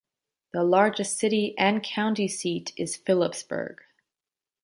The 0.51 0.63
largest 0.63 1.19
city 1.19 1.55
and 1.59 1.83
county 1.83 2.27
seat 2.27 2.73
is 2.75 2.97
Phillipsburg. 2.97 3.81